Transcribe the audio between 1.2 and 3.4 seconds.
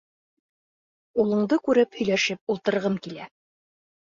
Улыңды күреп һөйләшеп ултырғым килә.